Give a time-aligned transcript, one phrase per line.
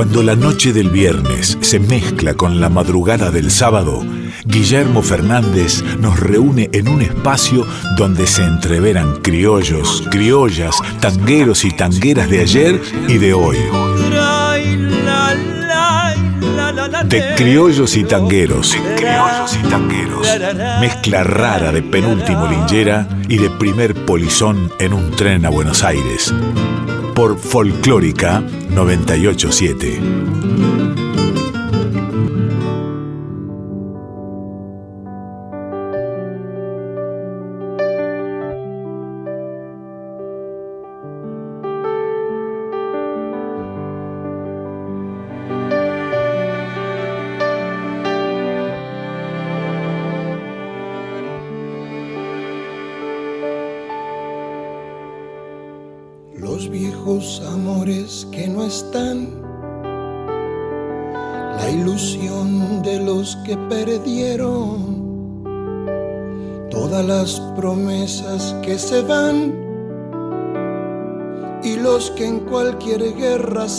[0.00, 4.02] Cuando la noche del viernes se mezcla con la madrugada del sábado,
[4.46, 7.66] Guillermo Fernández nos reúne en un espacio
[7.98, 13.58] donde se entreveran criollos, criollas, tangueros y tangueras de ayer y de hoy.
[17.04, 18.72] De criollos y tangueros.
[18.72, 20.26] De criollos y tangueros.
[20.80, 26.32] Mezcla rara de penúltimo linchera y de primer polizón en un tren a Buenos Aires.
[27.14, 30.49] Por Folclórica 987.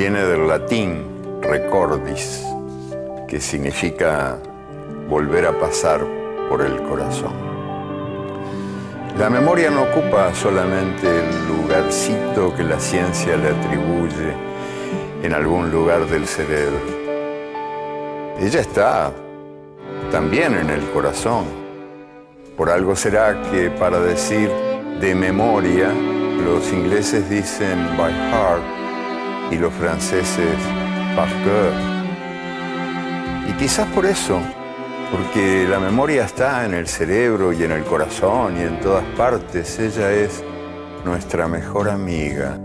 [0.00, 1.04] viene del latín
[1.42, 2.42] recordis,
[3.28, 4.38] que significa
[5.10, 6.00] volver a pasar
[6.48, 7.34] por el corazón.
[9.18, 14.32] La memoria no ocupa solamente el lugarcito que la ciencia le atribuye
[15.22, 16.80] en algún lugar del cerebro.
[18.38, 19.12] Ella está
[20.10, 21.44] también en el corazón
[22.56, 24.48] por algo será que para decir
[24.98, 25.92] de memoria,
[26.42, 28.79] los ingleses dicen by heart
[29.50, 30.56] y los franceses
[31.16, 31.72] par cœur.
[33.48, 34.40] Y quizás por eso,
[35.10, 39.78] porque la memoria está en el cerebro y en el corazón y en todas partes,
[39.78, 40.44] ella es
[41.04, 42.58] nuestra mejor amiga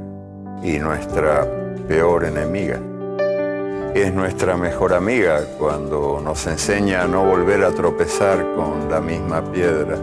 [0.62, 1.48] y nuestra
[1.88, 2.80] peor enemiga
[3.96, 9.42] es nuestra mejor amiga cuando nos enseña a no volver a tropezar con la misma
[9.54, 9.98] piedra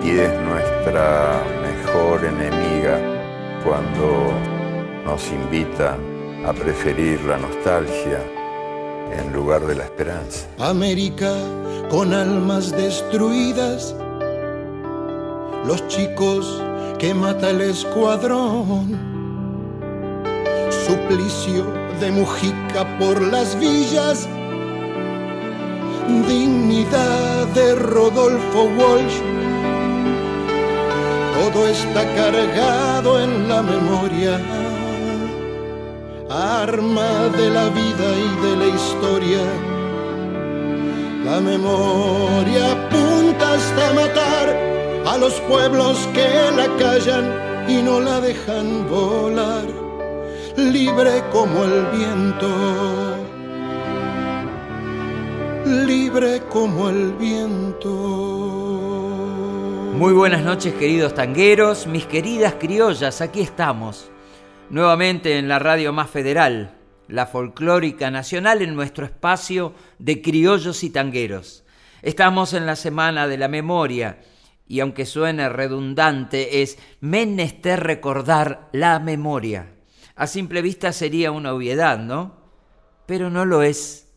[0.00, 3.00] y es nuestra mejor enemiga
[3.64, 4.32] cuando
[5.04, 5.96] nos invita
[6.46, 8.20] a preferir la nostalgia
[9.12, 10.46] en lugar de la esperanza.
[10.58, 11.32] América
[11.90, 13.94] con almas destruidas,
[15.66, 16.62] los chicos
[16.98, 18.96] que mata el escuadrón,
[20.86, 21.66] suplicio
[22.00, 24.28] de Mujica por las villas,
[26.26, 29.20] dignidad de Rodolfo Walsh.
[31.34, 34.40] Todo está cargado en la memoria,
[36.32, 39.44] arma de la vida y de la historia.
[41.24, 44.46] La memoria apunta hasta matar
[45.06, 47.24] a los pueblos que la callan
[47.68, 49.82] y no la dejan volar
[50.56, 52.48] libre como el viento,
[55.86, 57.90] libre como el viento.
[59.94, 64.11] Muy buenas noches queridos tangueros, mis queridas criollas, aquí estamos,
[64.72, 66.74] nuevamente en la radio más federal,
[67.06, 71.62] la folclórica nacional en nuestro espacio de criollos y tangueros.
[72.02, 74.18] Estamos en la semana de la memoria
[74.66, 79.68] y aunque suene redundante es menester recordar la memoria
[80.14, 82.36] a simple vista sería una obviedad, ¿no?
[83.06, 84.08] Pero no lo es.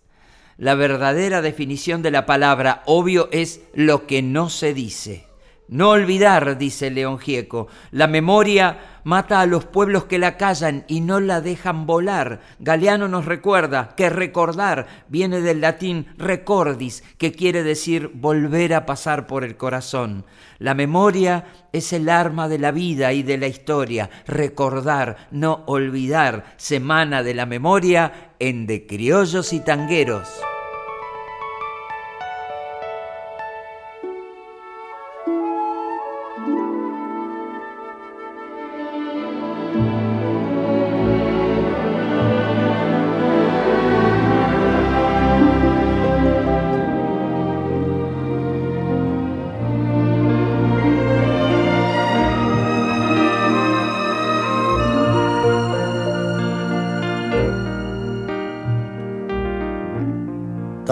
[0.58, 5.28] La verdadera definición de la palabra obvio es lo que no se dice.
[5.68, 11.02] No olvidar, dice León Gieco, la memoria mata a los pueblos que la callan y
[11.02, 12.42] no la dejan volar.
[12.60, 19.26] Galeano nos recuerda que recordar viene del latín recordis, que quiere decir volver a pasar
[19.26, 20.26] por el corazón.
[20.60, 24.12] La memoria es el arma de la vida y de la historia.
[24.28, 30.30] Recordar, no olvidar, semana de la memoria en De Criollos y Tangueros.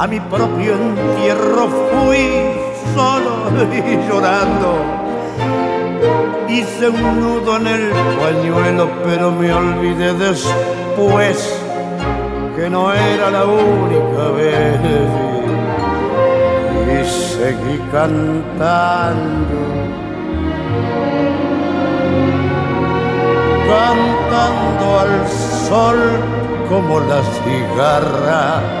[0.00, 2.54] a mi propio entierro fui
[2.94, 4.70] solo y llorando.
[6.48, 11.54] Hice un nudo en el pañuelo, pero me olvidé después
[12.56, 14.80] que no era la única vez.
[16.88, 19.60] Y seguí cantando.
[23.68, 25.28] Cantando al
[25.68, 25.98] sol
[26.70, 28.80] como la cigarra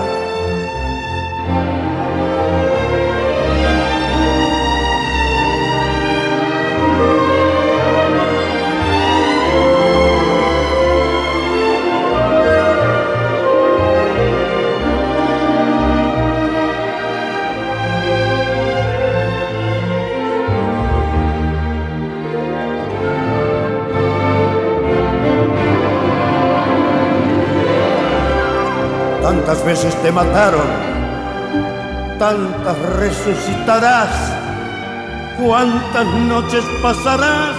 [29.51, 30.65] tantas veces te mataron,
[32.17, 34.31] tantas resucitarás,
[35.37, 37.53] cuántas noches pasarás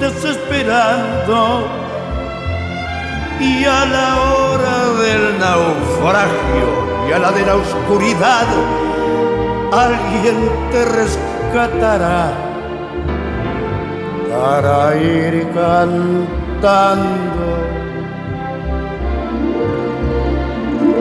[0.00, 1.68] desesperando.
[3.38, 6.68] Y a la hora del naufragio
[7.08, 8.48] y a la de la oscuridad,
[9.72, 12.32] alguien te rescatará
[14.32, 17.59] para ir cantando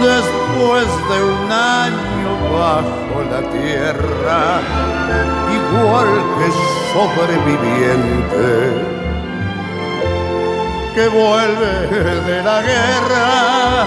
[0.00, 4.60] después de un año bajo la tierra,
[5.58, 6.48] igual que
[6.92, 8.48] sobreviviente
[10.94, 11.72] que vuelve
[12.26, 13.86] de la guerra.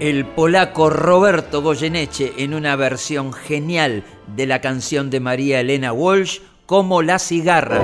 [0.00, 4.04] El polaco Roberto Goyeneche en una versión genial
[4.34, 7.82] de la canción de María Elena Walsh como La cigarra.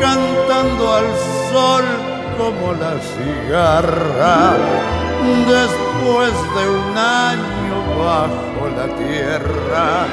[0.00, 1.06] Cantando al
[1.52, 1.84] sol
[2.38, 4.56] como la cigarra,
[5.46, 10.06] después de un año bajo la tierra,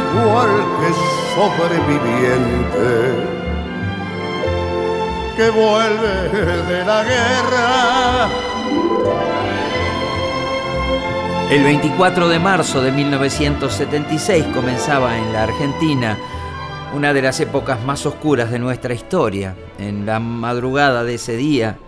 [0.00, 0.90] igual que
[1.34, 2.88] sobreviviente
[5.36, 6.14] que vuelve
[6.66, 8.28] de la guerra
[11.48, 16.18] El 24 de marzo de 1976 comenzaba en la Argentina
[16.92, 19.54] una de las épocas más oscuras de nuestra historia.
[19.78, 21.78] En la madrugada de ese día,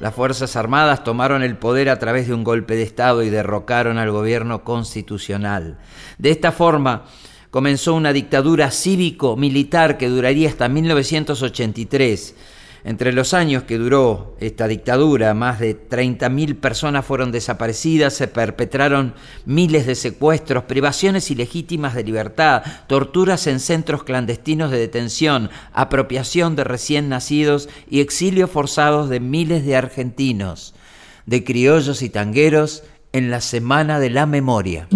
[0.00, 3.98] las Fuerzas Armadas tomaron el poder a través de un golpe de Estado y derrocaron
[3.98, 5.78] al gobierno constitucional.
[6.18, 7.04] De esta forma,
[7.52, 12.34] comenzó una dictadura cívico-militar que duraría hasta 1983
[12.84, 19.14] entre los años que duró esta dictadura, más de 30.000 personas fueron desaparecidas, se perpetraron
[19.46, 26.64] miles de secuestros, privaciones ilegítimas de libertad, torturas en centros clandestinos de detención, apropiación de
[26.64, 30.74] recién nacidos y exilio forzados de miles de argentinos,
[31.24, 34.88] de criollos y tangueros en la Semana de la Memoria.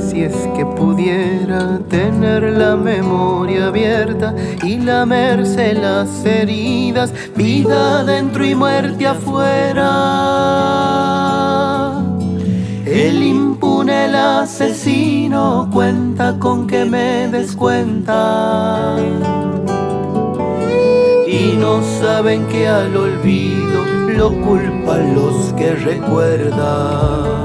[0.00, 8.54] Si es que pudiera tener la memoria abierta y lamerse las heridas, vida dentro y
[8.54, 9.82] muerte afuera.
[12.84, 18.96] El impune, el asesino, cuenta con que me descuenta.
[21.58, 23.84] No saben que al olvido
[24.16, 27.36] lo culpan los que recuerdan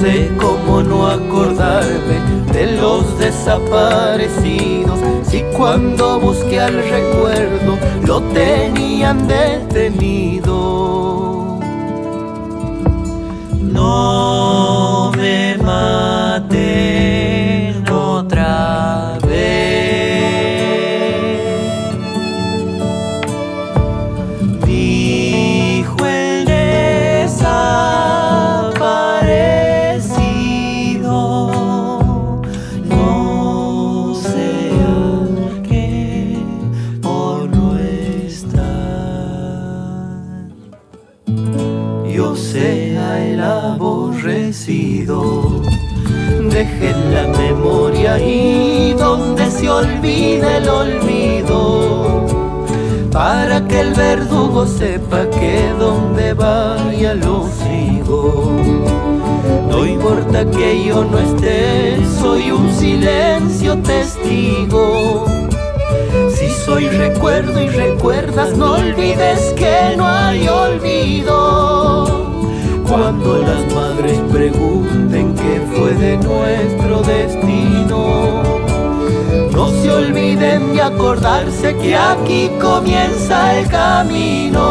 [0.00, 2.16] sé cómo no acordarme
[2.52, 4.98] de los desaparecidos.
[5.24, 10.48] Si cuando busqué al recuerdo lo tenían detenido.
[13.60, 14.19] No
[47.12, 52.26] la memoria y donde se olvida el olvido,
[53.12, 58.52] para que el verdugo sepa que donde vaya lo sigo.
[59.68, 65.26] No importa que yo no esté, soy un silencio testigo.
[66.34, 72.29] Si soy recuerdo y recuerdas, no olvides que no hay olvido
[72.90, 78.42] cuando las madres pregunten qué fue de nuestro destino.
[79.52, 84.66] No se olviden de acordarse que aquí comienza el camino.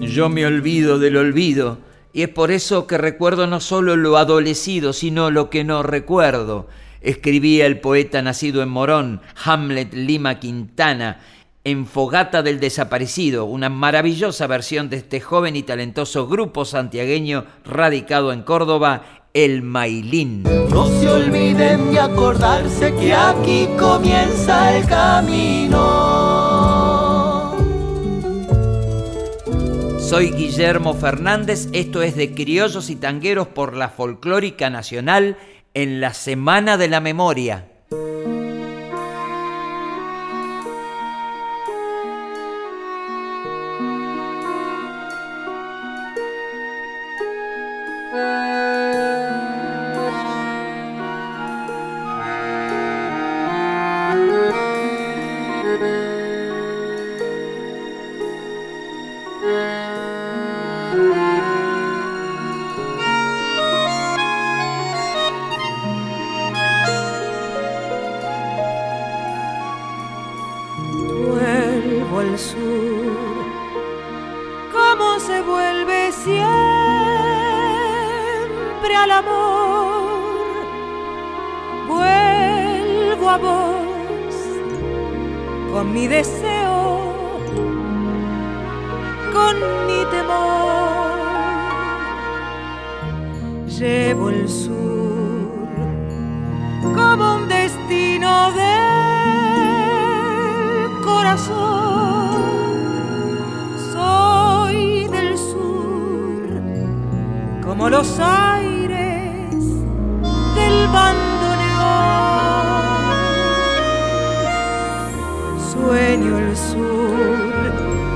[0.00, 1.78] Yo me olvido del olvido,
[2.12, 6.68] y es por eso que recuerdo no solo lo adolecido, sino lo que no recuerdo.
[7.00, 11.20] Escribía el poeta nacido en Morón, Hamlet Lima Quintana,
[11.70, 18.32] en Fogata del Desaparecido, una maravillosa versión de este joven y talentoso grupo santiagueño radicado
[18.32, 19.02] en Córdoba,
[19.34, 20.44] el Mailín.
[20.44, 25.76] No se olviden de acordarse que aquí comienza el camino.
[30.00, 35.36] Soy Guillermo Fernández, esto es de Criollos y Tangueros por la Folclórica Nacional
[35.74, 37.77] en la Semana de la Memoria.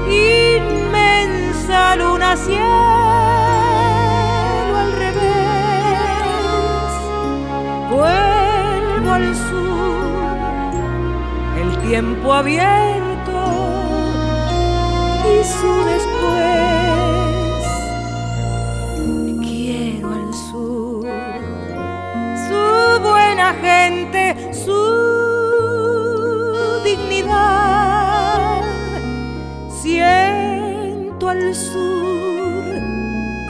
[0.08, 2.62] inmensa luna cielo
[4.84, 5.22] al revés.
[7.90, 10.36] Vuelvo al sur,
[11.60, 13.38] el tiempo abierto
[15.24, 16.72] y su después.
[19.40, 21.06] Quiero al sur,
[22.48, 22.62] su
[23.02, 24.22] buena gente
[31.54, 32.80] sur,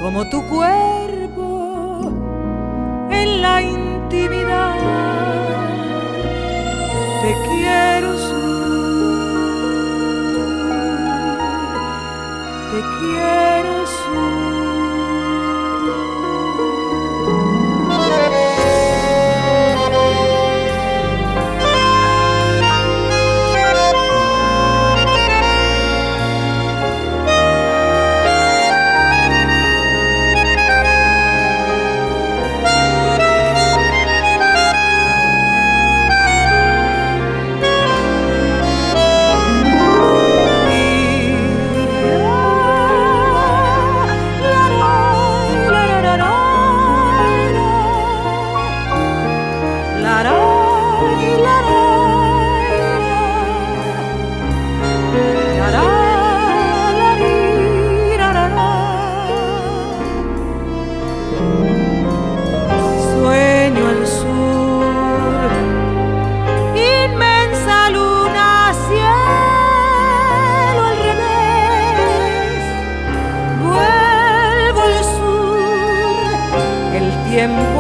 [0.01, 2.11] como tu cuerpo
[3.11, 4.79] en la intimidad.
[7.23, 8.33] Te quiero sur,
[12.71, 13.62] te quiero.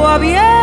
[0.09, 0.62] abierto.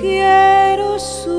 [0.00, 1.37] quiero su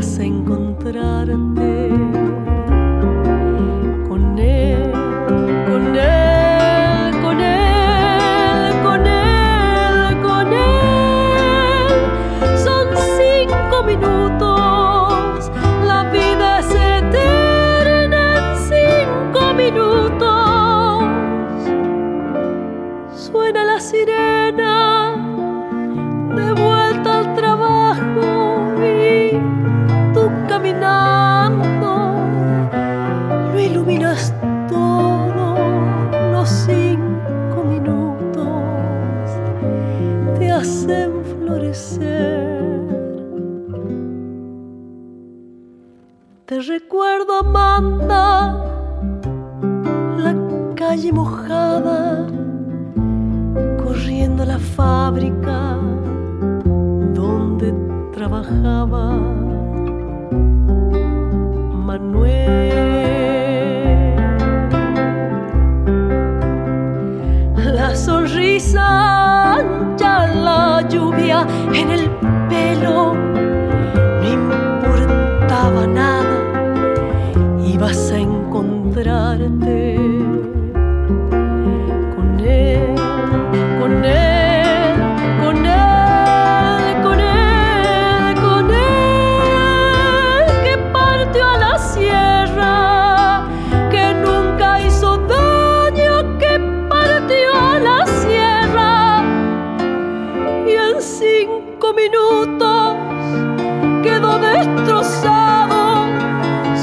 [0.00, 1.28] possa encontrar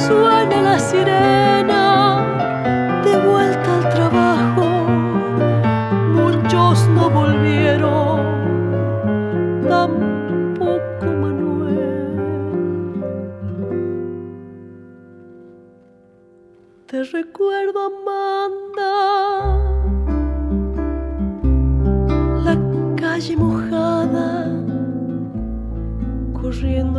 [0.07, 2.25] Suena la sirena
[3.03, 4.65] de vuelta al trabajo.
[6.15, 8.19] Muchos no volvieron,
[9.69, 12.17] tampoco Manuel.
[16.87, 17.91] Te recuerdo,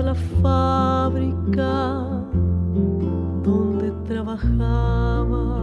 [0.02, 2.04] la fábrica
[3.42, 5.58] donde trabajaba.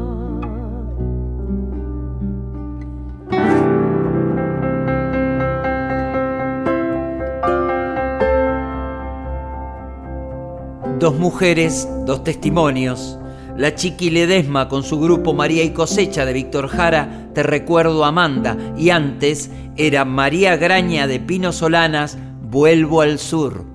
[11.00, 13.20] Dos mujeres, dos testimonios.
[13.58, 18.58] La Chiqui Ledesma con su grupo María y Cosecha de Víctor Jara, Te recuerdo Amanda.
[18.78, 23.75] Y antes era María Graña de Pino Solanas, Vuelvo al Sur.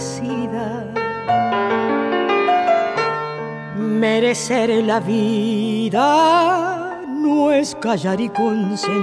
[4.21, 8.99] Merecer la vida no es callar y consentir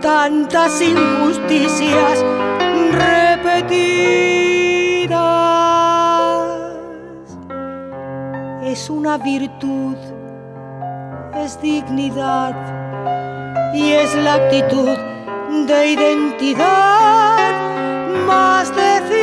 [0.00, 2.24] tantas injusticias
[2.92, 5.10] repetidas.
[8.64, 9.96] Es una virtud,
[11.44, 12.54] es dignidad
[13.74, 14.96] y es la actitud
[15.66, 17.52] de identidad
[18.26, 19.21] más definida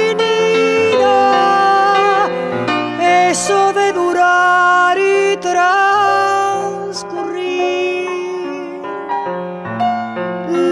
[3.29, 6.01] eso de durar y transcurrir.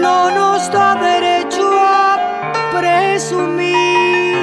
[0.02, 2.18] No nos da derecho a
[2.72, 4.36] presumir,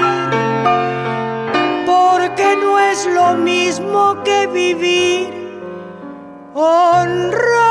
[1.86, 5.60] porque no es lo mismo que vivir,
[6.54, 7.64] honrar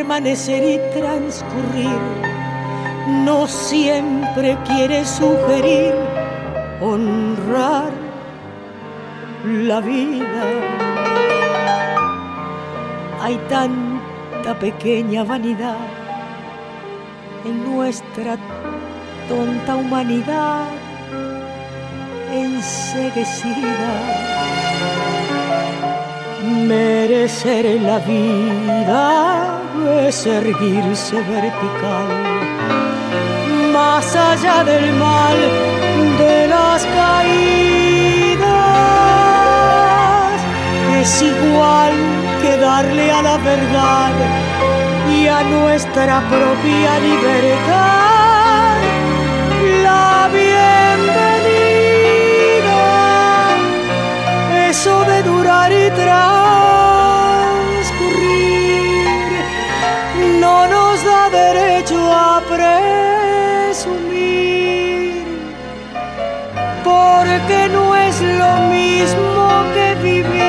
[0.00, 2.00] permanecer y transcurrir
[3.22, 5.92] no siempre quiere sugerir
[6.80, 7.92] honrar
[9.44, 10.44] la vida.
[13.20, 15.76] Hay tanta pequeña vanidad
[17.44, 18.38] en nuestra
[19.28, 20.64] tonta humanidad
[22.32, 24.39] enseguecida.
[27.10, 29.58] Merecer la vida
[30.06, 32.06] es erguirse vertical,
[33.72, 35.36] más allá del mal
[36.18, 38.40] de las caídas.
[41.00, 41.94] Es igual
[42.42, 44.12] que darle a la verdad
[45.12, 48.76] y a nuestra propia libertad
[49.82, 51.58] la bienvenida.
[54.68, 56.39] Eso de durar y transcurrir
[67.30, 70.39] porque no es lo mismo que vivir.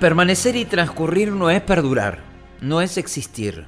[0.00, 2.20] Permanecer y transcurrir no es perdurar,
[2.62, 3.66] no es existir.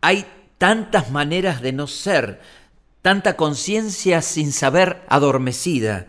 [0.00, 0.26] Hay
[0.58, 2.40] tantas maneras de no ser,
[3.00, 6.08] tanta conciencia sin saber adormecida.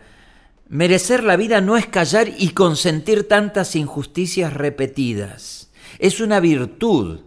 [0.68, 5.70] Merecer la vida no es callar y consentir tantas injusticias repetidas.
[6.00, 7.20] Es una virtud,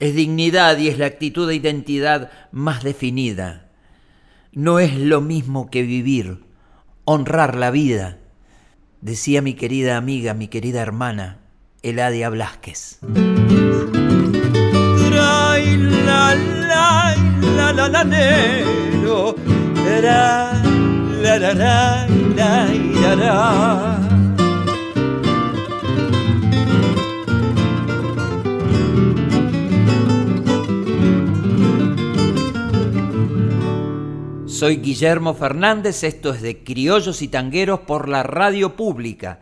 [0.00, 3.70] es dignidad y es la actitud de identidad más definida.
[4.52, 6.44] No es lo mismo que vivir,
[7.06, 8.18] honrar la vida
[9.00, 11.38] decía mi querida amiga, mi querida hermana,
[11.82, 12.98] Eladia Blasquez.
[34.58, 39.38] Soy Guillermo Fernández, esto es de Criollos y Tangueros por la radio pública.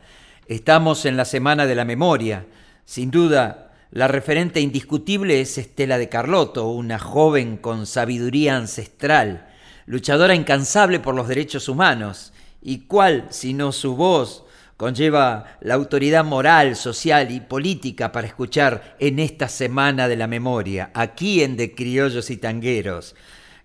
[0.47, 2.45] Estamos en la Semana de la Memoria.
[2.85, 9.49] Sin duda, la referente indiscutible es Estela de Carlotto, una joven con sabiduría ancestral,
[9.87, 14.45] luchadora incansable por los derechos humanos, y cuál, si no su voz,
[14.77, 20.91] conlleva la autoridad moral, social y política para escuchar en esta Semana de la Memoria,
[20.93, 23.15] aquí en De Criollos y Tangueros.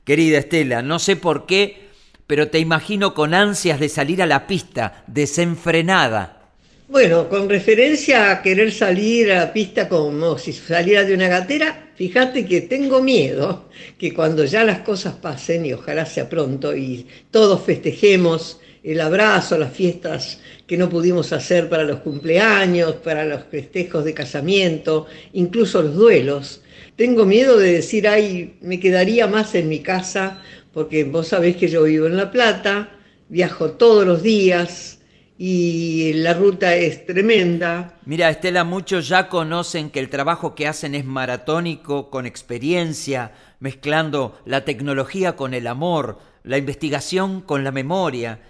[0.04, 1.90] Querida Estela, no sé por qué,
[2.28, 6.40] pero te imagino con ansias de salir a la pista, desenfrenada.
[6.88, 11.92] Bueno, con referencia a querer salir a la pista como si saliera de una gatera,
[11.96, 17.06] fíjate que tengo miedo que cuando ya las cosas pasen, y ojalá sea pronto, y
[17.30, 23.44] todos festejemos el abrazo, las fiestas que no pudimos hacer para los cumpleaños, para los
[23.44, 26.62] festejos de casamiento, incluso los duelos,
[26.96, 30.42] tengo miedo de decir, ay, me quedaría más en mi casa,
[30.74, 32.92] porque vos sabés que yo vivo en La Plata,
[33.28, 35.00] viajo todos los días
[35.38, 37.98] y la ruta es tremenda.
[38.06, 44.40] Mira, Estela, muchos ya conocen que el trabajo que hacen es maratónico, con experiencia, mezclando
[44.46, 48.42] la tecnología con el amor, la investigación con la memoria.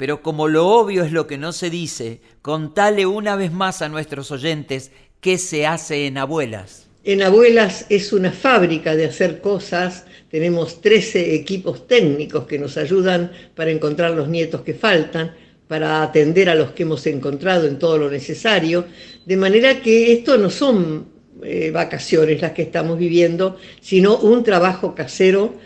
[0.00, 3.90] Pero como lo obvio es lo que no se dice, contale una vez más a
[3.90, 6.88] nuestros oyentes qué se hace en abuelas.
[7.04, 13.30] En Abuelas es una fábrica de hacer cosas, tenemos 13 equipos técnicos que nos ayudan
[13.54, 15.34] para encontrar los nietos que faltan,
[15.68, 18.86] para atender a los que hemos encontrado en todo lo necesario,
[19.26, 21.08] de manera que esto no son
[21.42, 25.56] eh, vacaciones las que estamos viviendo, sino un trabajo casero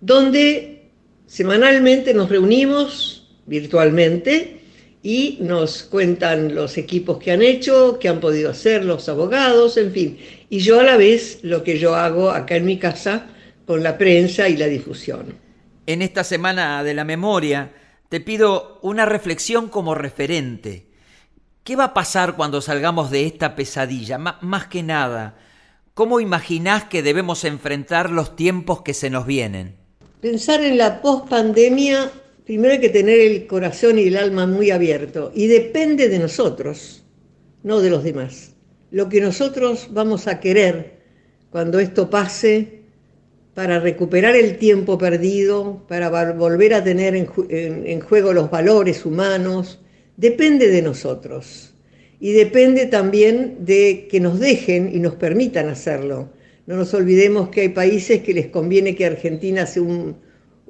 [0.00, 0.88] donde
[1.26, 4.60] semanalmente nos reunimos virtualmente
[5.02, 9.92] y nos cuentan los equipos que han hecho, que han podido hacer, los abogados, en
[9.92, 10.18] fin.
[10.48, 13.26] Y yo a la vez lo que yo hago acá en mi casa
[13.66, 15.34] con la prensa y la difusión.
[15.86, 17.72] En esta semana de la memoria
[18.08, 20.86] te pido una reflexión como referente.
[21.64, 24.18] ¿Qué va a pasar cuando salgamos de esta pesadilla?
[24.18, 25.36] más que nada,
[25.94, 29.76] ¿cómo imaginás que debemos enfrentar los tiempos que se nos vienen?
[30.20, 32.10] Pensar en la pospandemia
[32.44, 37.04] primero hay que tener el corazón y el alma muy abierto y depende de nosotros,
[37.62, 38.52] no de los demás.
[38.90, 40.98] Lo que nosotros vamos a querer
[41.50, 42.82] cuando esto pase
[43.54, 49.80] para recuperar el tiempo perdido, para volver a tener en, juego los valores humanos,
[50.16, 51.74] depende de nosotros.
[52.18, 56.30] Y depende también de que nos dejen y nos permitan hacerlo.
[56.66, 60.16] No nos olvidemos que hay países que les conviene que Argentina sea un,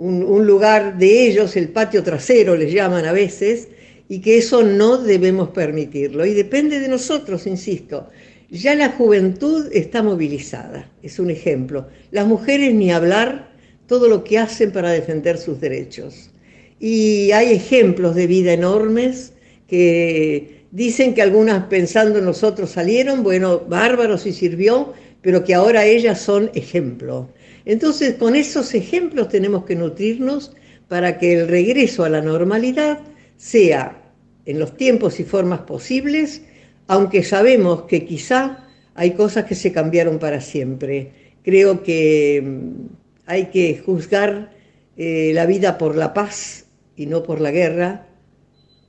[0.03, 3.69] un, lugar de ellos, el patio trasero les llaman a veces,
[4.09, 6.27] y que eso no debemos permitirlo.
[6.27, 8.09] Y depende de nosotros, insisto.
[8.51, 11.87] Ya la juventud está movilizada, es un ejemplo.
[12.11, 13.53] Las mujeres ni hablar
[13.87, 16.31] todo lo que hacen para defender sus derechos.
[16.79, 19.33] Y hay ejemplos de vida enormes
[19.69, 25.87] que dicen que algunas pensando en nosotros salieron, bueno, bárbaros y sirvió, pero que ahora
[25.87, 27.29] ellas son ejemplo.
[27.65, 30.53] Entonces, con esos ejemplos tenemos que nutrirnos
[30.89, 33.01] para que el regreso a la normalidad
[33.37, 34.03] sea
[34.45, 36.43] en los tiempos y formas posibles,
[36.87, 41.13] aunque sabemos que quizá hay cosas que se cambiaron para siempre.
[41.43, 42.87] Creo que mm,
[43.27, 44.53] hay que juzgar
[44.97, 48.07] eh, la vida por la paz y no por la guerra,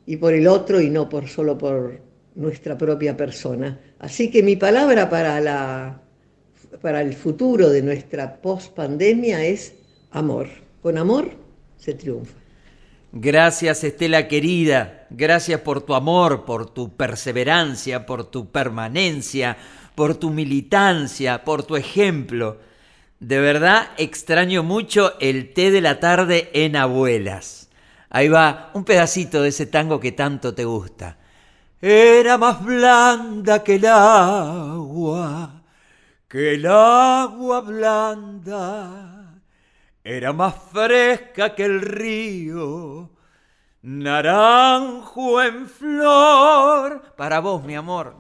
[0.05, 2.01] y por el otro y no por solo por
[2.36, 3.79] nuestra propia persona.
[3.99, 6.01] Así que mi palabra para, la,
[6.81, 9.75] para el futuro de nuestra post-pandemia es
[10.12, 10.47] amor.
[10.81, 11.31] Con amor
[11.77, 12.33] se triunfa.
[13.15, 19.55] Gracias Estela querida, gracias por tu amor, por tu perseverancia, por tu permanencia,
[19.93, 22.57] por tu militancia, por tu ejemplo.
[23.19, 27.69] De verdad extraño mucho el té de la tarde en abuelas.
[28.09, 31.17] Ahí va un pedacito de ese tango que tanto te gusta.
[31.81, 35.62] Era más blanda que el agua,
[36.33, 39.39] que el agua blanda
[40.03, 43.11] era más fresca que el río,
[43.83, 47.03] naranjo en flor.
[47.15, 48.15] Para vos, mi amor.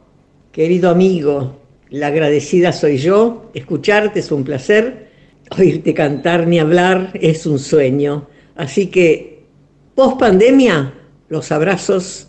[0.51, 3.49] Querido amigo, la agradecida soy yo.
[3.55, 5.09] Escucharte es un placer.
[5.57, 8.27] Oírte cantar ni hablar es un sueño.
[8.55, 9.47] Así que,
[9.95, 10.93] post pandemia,
[11.29, 12.27] los abrazos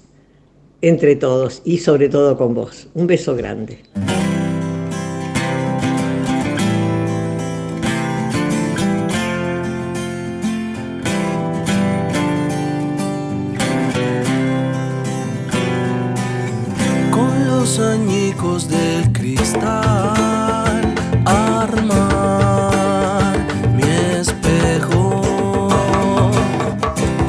[0.80, 2.88] entre todos y sobre todo con vos.
[2.94, 3.82] Un beso grande.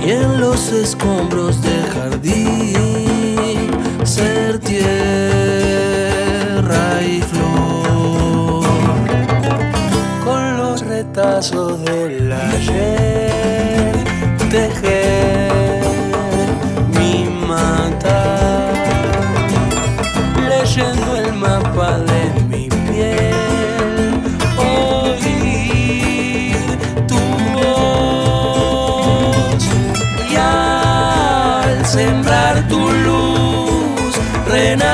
[0.06, 3.72] y en los escombros del jardín
[4.04, 4.84] ser tierra
[7.02, 8.64] y flor
[10.24, 13.25] con los retazos del ayer.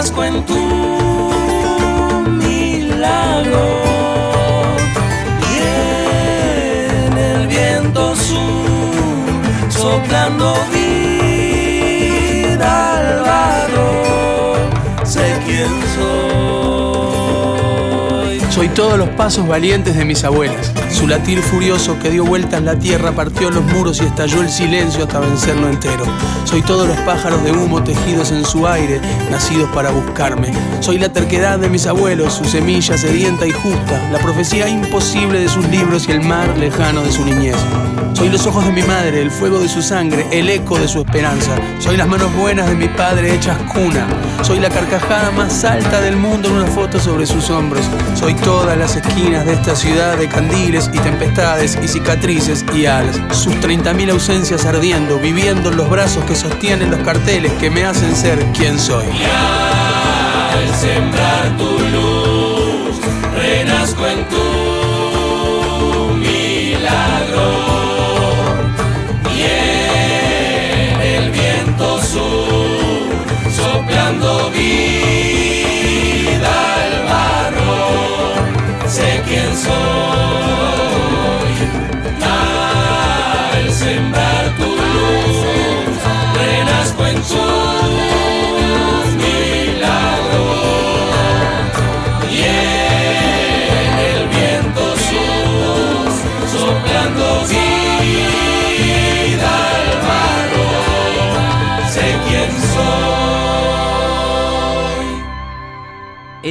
[0.01, 0.55] complazco en tu
[2.41, 4.20] milagro.
[18.73, 20.71] Todos los pasos valientes de mis abuelas.
[20.91, 25.03] Su latir furioso que dio vueltas la tierra partió los muros y estalló el silencio
[25.03, 26.05] hasta vencerlo entero.
[26.45, 30.51] Soy todos los pájaros de humo tejidos en su aire, nacidos para buscarme.
[30.79, 35.49] Soy la terquedad de mis abuelos, su semilla sedienta y justa, la profecía imposible de
[35.49, 37.57] sus libros y el mar lejano de su niñez.
[38.13, 40.99] Soy los ojos de mi madre, el fuego de su sangre, el eco de su
[40.99, 41.55] esperanza.
[41.79, 44.07] Soy las manos buenas de mi padre hechas cuna.
[44.43, 47.85] Soy la carcajada más alta del mundo en una foto sobre sus hombros.
[48.15, 53.19] Soy todas las esquinas de esta ciudad de candiles y tempestades y cicatrices y alas.
[53.31, 58.15] Sus 30.000 ausencias ardiendo, viviendo en los brazos que sostienen los carteles que me hacen
[58.15, 59.05] ser quien soy.
[59.05, 62.99] Y al sembrar tu luz,
[63.35, 64.50] renazco en tu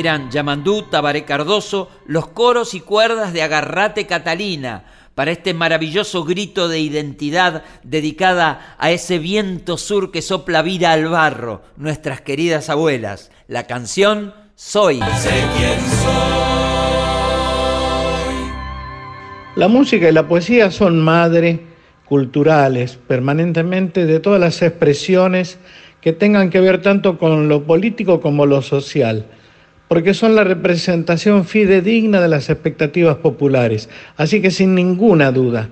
[0.01, 4.85] eran Yamandú, Tabaré Cardoso, los coros y cuerdas de Agarrate Catalina,
[5.15, 11.09] para este maravilloso grito de identidad dedicada a ese viento sur que sopla vida al
[11.09, 13.31] barro, nuestras queridas abuelas.
[13.47, 15.01] La canción Soy.
[15.19, 16.51] Sé quién soy.
[19.57, 21.61] La música y la poesía son madre
[22.07, 25.59] culturales permanentemente de todas las expresiones
[26.01, 29.27] que tengan que ver tanto con lo político como lo social
[29.91, 33.89] porque son la representación fidedigna de las expectativas populares.
[34.17, 35.69] Así que sin ninguna duda,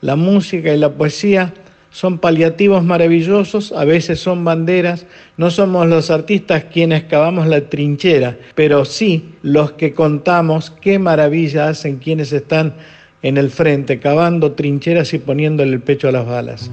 [0.00, 1.54] la música y la poesía
[1.90, 5.06] son paliativos maravillosos, a veces son banderas,
[5.36, 11.68] no somos los artistas quienes cavamos la trinchera, pero sí los que contamos qué maravilla
[11.68, 12.74] hacen quienes están
[13.22, 16.72] en el frente, cavando trincheras y poniéndole el pecho a las balas.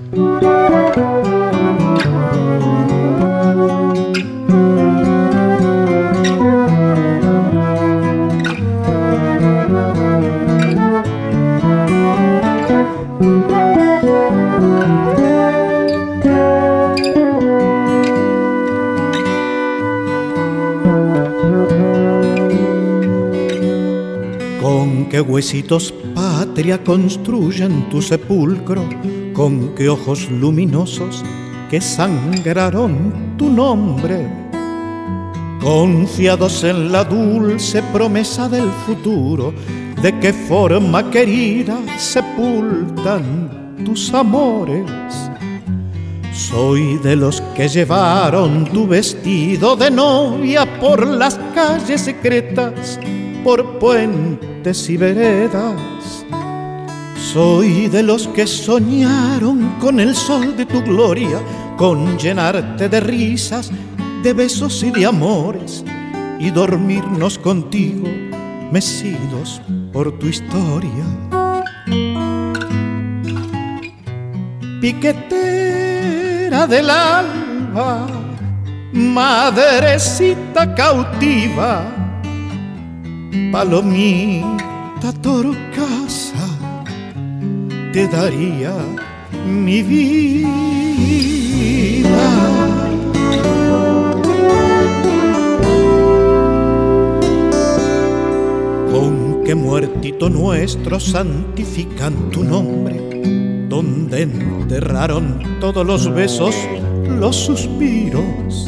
[25.18, 28.88] Qué huesitos patria construyen tu sepulcro,
[29.34, 31.24] con qué ojos luminosos
[31.72, 34.30] que sangraron tu nombre.
[35.60, 39.56] Confiados en la dulce promesa del futuro,
[40.04, 44.86] de qué forma querida sepultan tus amores.
[46.32, 53.00] Soy de los que llevaron tu vestido de novia por las calles secretas,
[53.48, 56.26] por puentes y veredas.
[57.32, 61.40] Soy de los que soñaron con el sol de tu gloria,
[61.78, 63.72] con llenarte de risas,
[64.22, 65.86] de besos y de amores,
[66.40, 68.10] y dormirnos contigo,
[68.70, 69.62] mecidos
[69.94, 71.06] por tu historia.
[74.82, 78.08] Piquetera del alba,
[78.92, 81.97] madrecita cautiva,
[83.52, 86.48] palomita torcasa,
[87.94, 88.74] te daría
[89.46, 90.58] mi vida.
[98.92, 106.56] Con qué muertito nuestro santifican tu nombre, donde enterraron todos los besos,
[107.08, 108.68] los suspiros.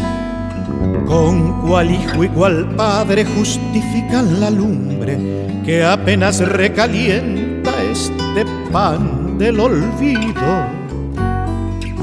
[1.06, 5.18] Con cuál hijo y cuál padre justifican la lumbre
[5.66, 10.80] que apenas recalienta este pan del olvido.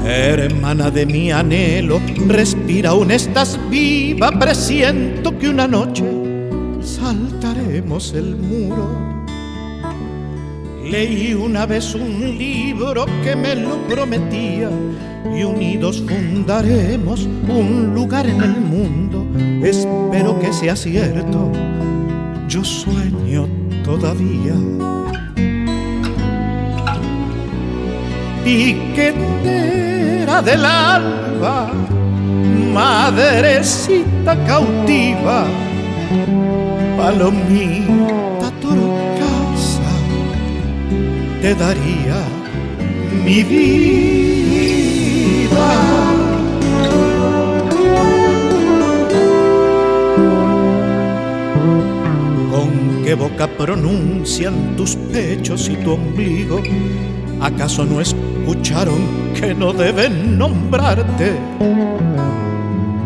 [0.05, 6.05] Hermana de mi anhelo, respira aún estás viva, presiento que una noche
[6.81, 9.16] saltaremos el muro.
[10.89, 14.69] Leí una vez un libro que me lo prometía
[15.37, 19.27] y unidos fundaremos un lugar en el mundo.
[19.65, 21.51] Espero que sea cierto,
[22.47, 23.49] yo sueño
[23.83, 24.53] todavía.
[28.45, 31.69] Piquetera del alba,
[32.73, 35.45] madrecita cautiva,
[36.97, 38.26] palomita
[41.41, 42.23] te daría
[43.23, 44.77] mi vida.
[52.51, 56.61] ¿Con qué boca pronuncian tus pechos y tu ombligo?
[57.39, 58.99] ¿Acaso no escucharon
[59.39, 61.33] que no deben nombrarte?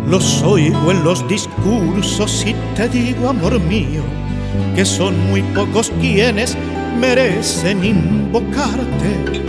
[0.08, 4.04] Los oigo en los discursos y te digo, amor mío,
[4.76, 6.58] que son muy pocos quienes
[7.00, 9.42] merecen invocarte.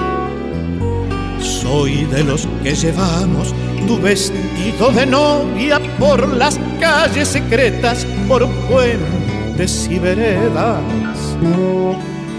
[1.41, 3.55] Soy de los que llevamos
[3.87, 10.81] tu vestido de novia por las calles secretas, por puentes y veredas.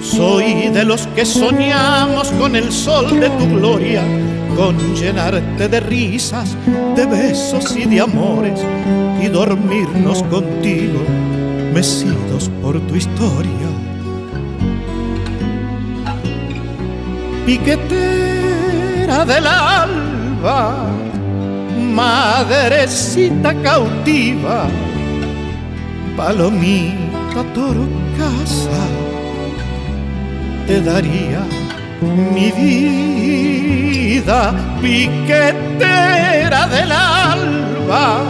[0.02, 4.04] Soy de los que soñamos con el sol de tu gloria,
[4.56, 6.56] con llenarte de risas,
[6.96, 8.60] de besos y de amores,
[9.22, 11.00] y dormirnos contigo,
[11.74, 13.73] mecidos por tu historia.
[17.46, 20.88] Piquetera del alba,
[21.94, 24.68] madrecita cautiva,
[26.16, 28.84] palomita torcasa
[30.68, 31.42] te daría
[32.02, 34.42] mi vida,
[34.82, 38.24] piquetera del alba,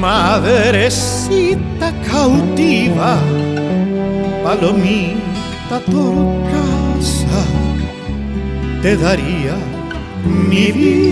[0.00, 3.18] madrecita cautiva,
[4.44, 6.57] palomita torcasa,
[8.82, 9.56] te daría
[10.24, 11.08] mi vida.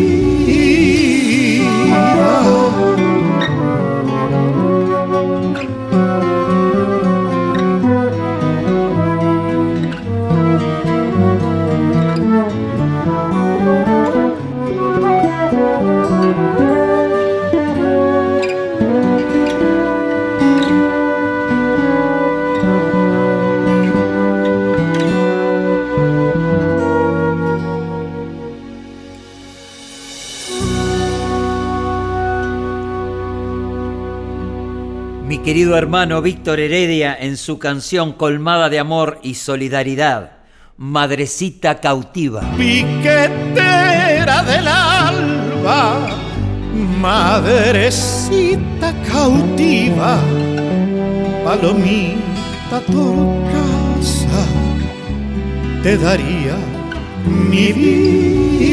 [35.46, 40.32] Querido hermano Víctor Heredia en su canción colmada de amor y solidaridad,
[40.76, 42.40] Madrecita cautiva.
[42.56, 46.08] Piquetera del alba,
[47.00, 50.18] madrecita cautiva,
[51.44, 54.46] palomita torcasa,
[55.84, 56.56] te daría
[57.24, 58.66] mi vida.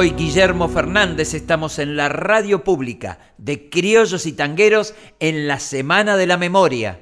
[0.00, 6.16] Soy Guillermo Fernández, estamos en la radio pública de Criollos y Tangueros en la Semana
[6.16, 7.00] de la Memoria.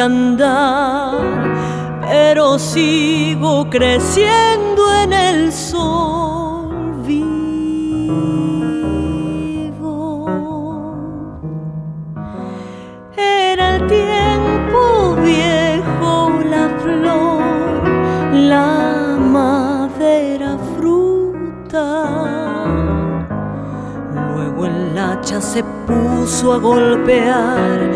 [0.00, 1.18] Andar,
[2.00, 7.30] pero sigo creciendo en el sol vivo.
[13.16, 17.42] Era el tiempo viejo, la flor,
[18.32, 21.86] la madera fruta.
[24.14, 27.90] Luego el hacha se puso a golpear,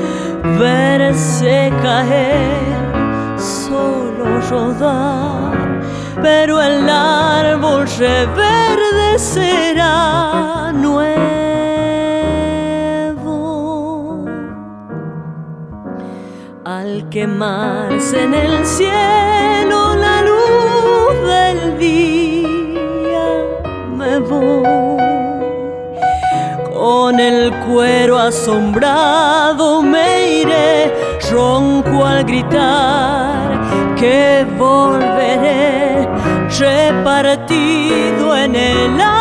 [0.59, 5.81] verse caer, solo rodar,
[6.23, 11.05] pero el árbol reverdecerá nuevo.
[16.65, 23.27] Al quemarse en el cielo la luz del día,
[23.97, 24.84] me voy
[27.15, 30.93] con el cuero asombrado me iré,
[31.31, 36.09] ronco al gritar que volveré,
[36.59, 39.14] repartido en el aire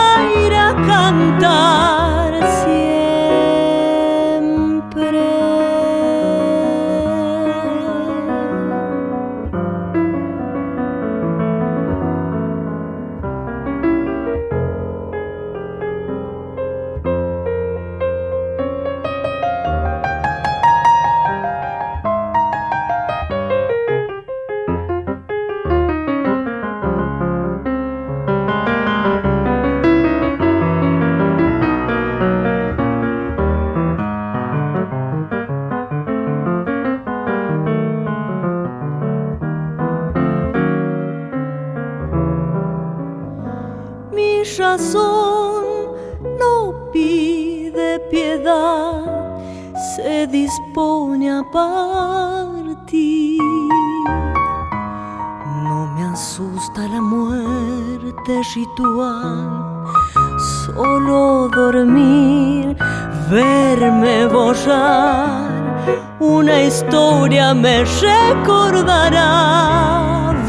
[66.19, 69.25] una historia me recordará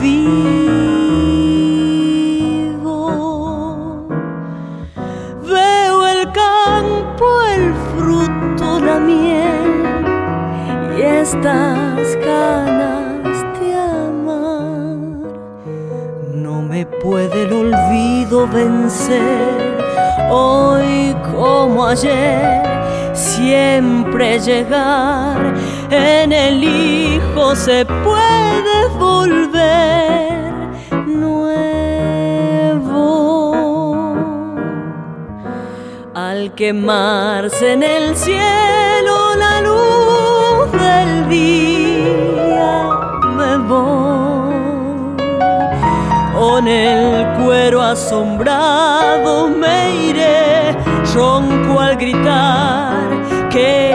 [0.01, 0.45] vivo.
[5.43, 7.27] Veo el campo,
[7.57, 9.87] el fruto, la miel
[10.99, 12.75] y estas ganas
[17.05, 19.79] puede el olvido vencer.
[20.31, 22.63] Hoy como ayer,
[23.45, 25.55] siempre llegar.
[25.91, 30.53] En el Hijo se puede volver
[31.07, 31.75] nuevo.
[36.15, 42.73] Al quemarse en el cielo la luz del día,
[43.37, 44.55] me voy
[46.35, 50.77] con el cuero asombrado me iré,
[51.15, 53.24] ronco al gritar
[53.55, 53.95] que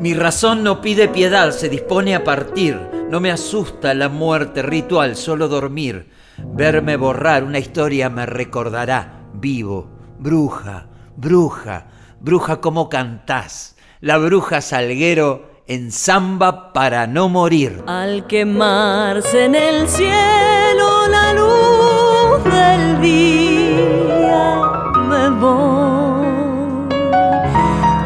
[0.00, 5.16] Mi razón no pide piedad, se dispone a partir no me asusta la muerte ritual,
[5.16, 6.08] solo dormir.
[6.38, 9.26] Verme borrar una historia me recordará.
[9.34, 11.88] Vivo, bruja, bruja,
[12.22, 13.76] bruja como cantás.
[14.00, 17.82] La bruja salguero en samba para no morir.
[17.86, 24.62] Al quemarse en el cielo la luz del día
[25.08, 26.26] me voy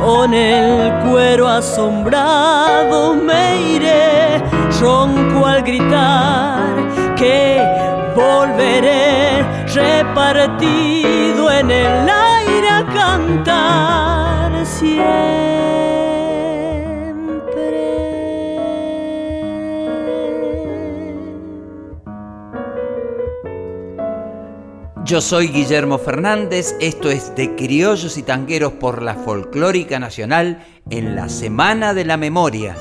[0.01, 4.43] con el cuero asombrado me iré,
[4.81, 7.61] ronco al gritar que
[8.15, 9.43] volveré
[9.75, 12.07] repartido en el
[25.05, 31.15] Yo soy Guillermo Fernández, esto es de Criollos y Tangueros por la Folclórica Nacional en
[31.15, 32.77] la Semana de la Memoria.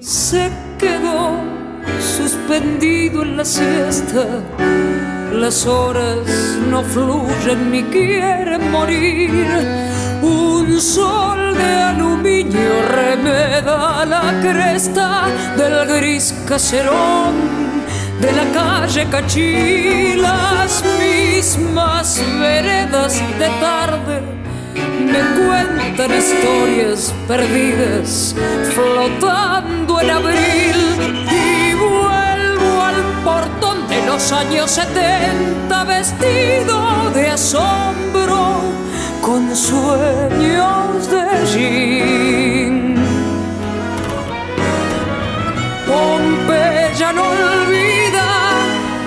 [0.00, 1.36] Se quedó
[2.00, 4.24] suspendido en la siesta.
[5.34, 6.26] Las horas
[6.70, 9.44] no fluyen ni quieren morir.
[10.22, 15.26] Un sol de aluminio remeda la cresta
[15.58, 17.34] del gris caserón
[18.18, 20.14] de la calle Cachí.
[20.16, 24.41] Las mismas veredas de tarde
[25.12, 28.34] me cuentan historias perdidas
[28.74, 30.78] flotando en abril
[31.30, 38.62] y vuelvo al portón de los años 70 vestido de asombro
[39.20, 42.94] con sueños de jean.
[45.86, 48.26] Pompeya no olvida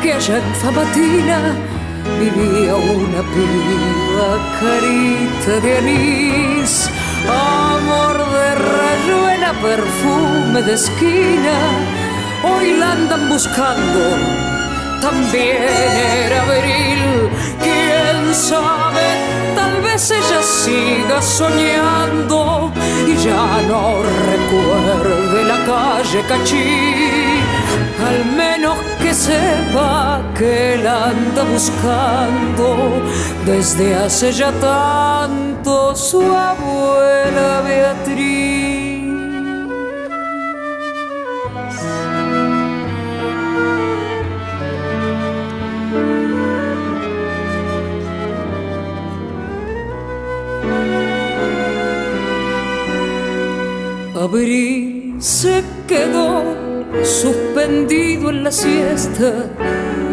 [0.04, 1.75] que allá en Famatina
[2.20, 6.90] vivía una piba carita de anís,
[7.28, 11.58] amor de rayuela, perfume de esquina,
[12.44, 14.02] hoy la andan buscando,
[15.02, 15.64] también
[16.26, 17.30] era abril,
[17.62, 19.08] quién sabe,
[19.56, 22.72] tal vez ella siga soñando
[23.08, 24.02] y ya no
[24.32, 27.45] recuerde la calle Cachí
[28.08, 33.02] al menos que sepa que la anda buscando
[33.46, 38.56] desde hace ya tanto su abuela Beatriz.
[54.16, 56.65] Abril se quedó
[57.04, 59.32] suspendido en la siesta,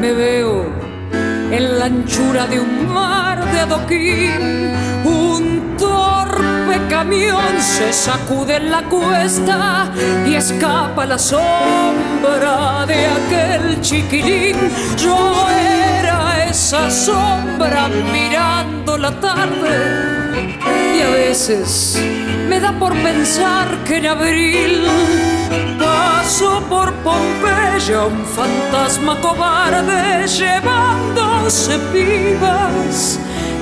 [0.01, 0.67] me veo
[1.51, 4.73] en la anchura de un mar de adoquín.
[5.05, 9.91] Un torpe camión se sacude en la cuesta
[10.27, 14.57] y escapa la sombra de aquel chiquilín.
[14.97, 20.59] Yo era esa sombra mirando la tarde
[20.97, 22.01] y a veces
[22.49, 24.87] me da por pensar que en abril
[26.23, 33.19] Paso por Pompeya un fantasma cobarde llevándose pibas,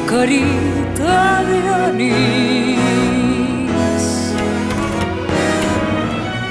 [0.07, 2.81] carita de anís.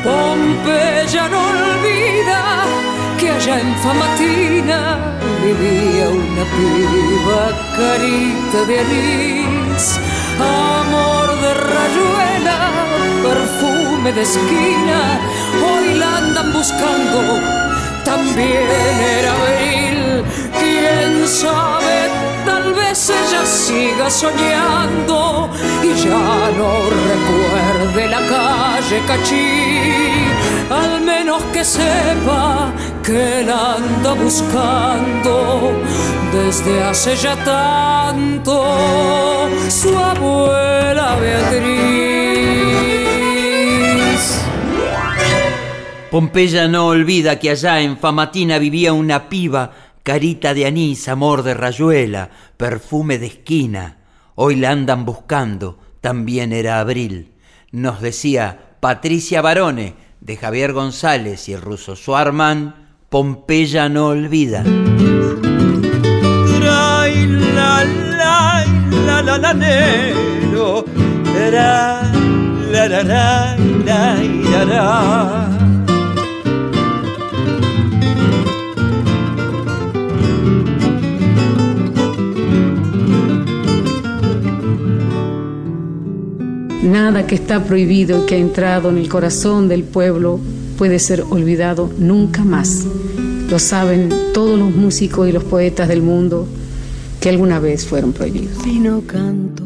[0.03, 2.41] Pompeya no olvida
[3.19, 4.79] que allá en Famatina
[5.43, 7.41] vivía una piba,
[7.77, 9.99] carita de anís,
[10.39, 12.57] amor de rayuela,
[13.21, 15.19] perfume de esquina
[15.63, 17.39] hoy la andan buscando,
[18.03, 20.23] también era abril,
[20.59, 22.09] quién sabe,
[22.45, 25.49] tal vez ella siga soñando
[25.83, 26.71] y ya no
[27.11, 30.27] recuerde la calle Cachí,
[30.69, 32.71] al menos que sepa
[33.03, 35.71] que la anda buscando
[36.31, 38.53] desde hace ya tanto.
[39.69, 42.18] Su abuela Beatriz.
[46.11, 51.53] Pompeya no olvida que allá en Famatina vivía una piba, carita de anís, amor de
[51.53, 53.97] rayuela, perfume de esquina.
[54.33, 57.33] Hoy la andan buscando, también era abril.
[57.71, 64.63] Nos decía Patricia Barone, de Javier González y el ruso Suarman, Pompeya no olvida.
[86.83, 90.39] Nada que está prohibido y que ha entrado en el corazón del pueblo
[90.77, 92.87] puede ser olvidado nunca más.
[93.49, 96.47] Lo saben todos los músicos y los poetas del mundo
[97.19, 98.63] que alguna vez fueron prohibidos.
[98.63, 99.63] Si no canto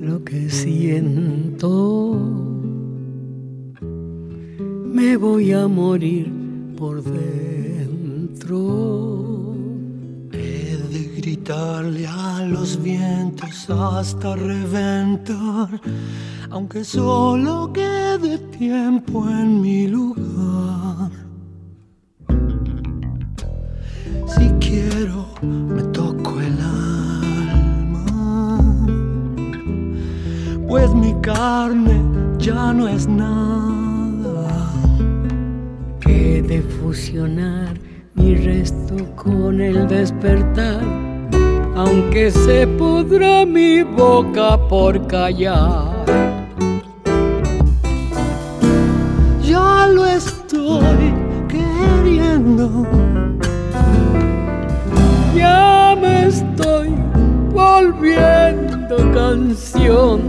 [0.00, 2.18] lo que siento,
[4.92, 6.30] me voy a morir
[6.76, 7.72] por dentro.
[11.42, 15.80] Gritarle a los vientos hasta reventar,
[16.50, 21.10] aunque solo quede tiempo en mi lugar.
[24.28, 28.06] Si quiero, me toco el alma,
[30.68, 32.04] pues mi carne
[32.38, 34.72] ya no es nada.
[36.06, 37.76] He de fusionar
[38.14, 41.11] mi resto con el despertar,
[41.76, 46.04] aunque se pudra mi boca por callar.
[49.42, 51.14] Ya lo estoy
[51.48, 52.86] queriendo
[55.34, 56.90] ya me estoy
[57.52, 60.20] volviendo canción,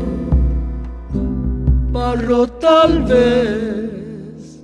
[1.92, 4.62] barro tal vez.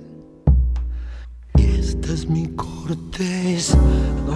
[1.56, 3.78] Y esta es mi corteza,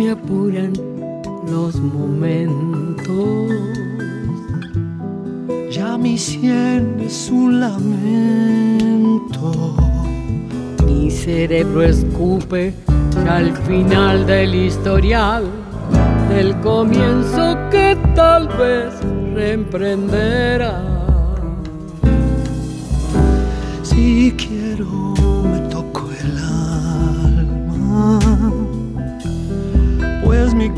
[0.00, 0.72] Me apuran
[1.52, 3.50] los momentos,
[5.70, 8.96] ya mi sien es un lamento.
[10.86, 12.72] Mi cerebro escupe
[13.28, 15.44] al final del historial,
[16.30, 18.94] del comienzo que tal vez
[19.34, 20.82] reemprenderá.
[23.82, 28.18] Si quiero me toco el alma,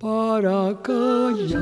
[0.00, 1.60] para callar.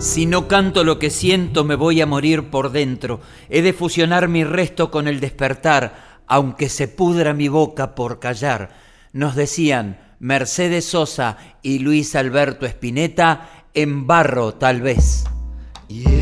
[0.00, 3.20] Si no canto lo que siento, me voy a morir por dentro.
[3.48, 8.70] He de fusionar mi resto con el despertar, aunque se pudra mi boca por callar.
[9.12, 15.24] Nos decían Mercedes Sosa y Luis Alberto Espineta en barro tal vez.
[15.88, 16.21] Y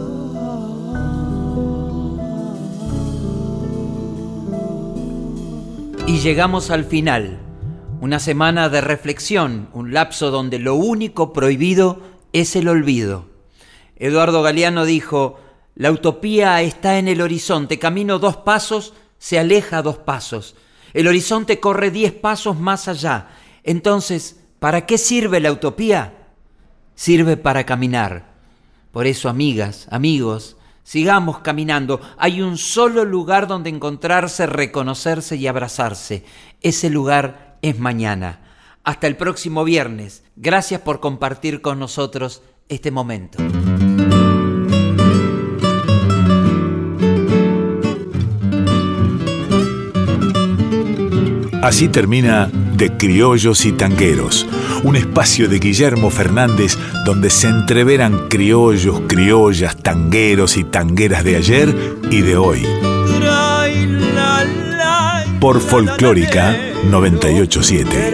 [6.23, 7.39] Llegamos al final,
[7.99, 11.99] una semana de reflexión, un lapso donde lo único prohibido
[12.31, 13.25] es el olvido.
[13.95, 15.39] Eduardo Galeano dijo,
[15.73, 17.79] la utopía está en el horizonte.
[17.79, 20.55] Camino dos pasos, se aleja dos pasos.
[20.93, 23.29] El horizonte corre diez pasos más allá.
[23.63, 26.27] Entonces, ¿para qué sirve la utopía?
[26.93, 28.35] Sirve para caminar.
[28.91, 32.01] Por eso, amigas, amigos, sigamos caminando.
[32.17, 36.25] Hay un solo lugar donde encontrarse, reconocerse y abrazarse.
[36.61, 38.39] Ese lugar es mañana.
[38.83, 40.23] Hasta el próximo viernes.
[40.35, 43.37] Gracias por compartir con nosotros este momento.
[51.61, 54.47] Así termina De Criollos y Tangueros,
[54.83, 61.75] un espacio de Guillermo Fernández donde se entreveran criollos, criollas, tangueros y tangueras de ayer
[62.09, 62.65] y de hoy.
[65.39, 66.55] Por Folclórica
[66.89, 68.11] 987.